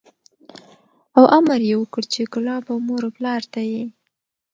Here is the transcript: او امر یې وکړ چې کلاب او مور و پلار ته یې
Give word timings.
او 1.17 1.23
امر 1.37 1.59
یې 1.69 1.75
وکړ 1.79 2.03
چې 2.13 2.21
کلاب 2.33 2.63
او 2.71 2.77
مور 2.87 3.01
و 3.07 3.15
پلار 3.17 3.41
ته 3.53 3.61
یې 3.71 3.83